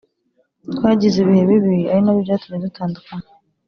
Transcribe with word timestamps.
twagize 0.73 1.17
ibihe 1.23 1.43
bibi 1.49 1.77
ari 1.91 2.01
nabyo 2.03 2.21
byatumye 2.25 2.57
dutandukana” 2.65 3.19